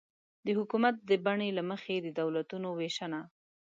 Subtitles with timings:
[0.45, 3.21] د حکومت د بڼې له مخې د دولتونو وېشنه